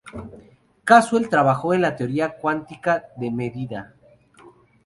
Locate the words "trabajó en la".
1.29-1.95